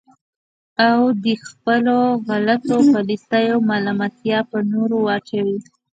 [0.89, 1.97] او د خپلو
[2.27, 5.57] غلطو پالیسیو ملامتیا په نورو واچوي.